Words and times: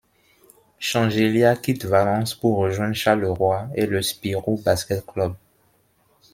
Shengelia 0.79 1.55
quitte 1.55 1.85
Valence 1.85 2.33
pour 2.33 2.57
rejoindre 2.57 2.95
Charleroi 2.95 3.67
et 3.75 3.85
le 3.85 4.01
Spirou 4.01 4.59
Basket 4.65 5.05
Club. 5.05 5.35